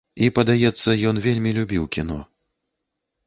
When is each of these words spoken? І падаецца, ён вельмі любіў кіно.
І 0.27 0.27
падаецца, 0.37 0.95
ён 1.09 1.19
вельмі 1.27 1.51
любіў 1.59 1.83
кіно. 1.97 2.17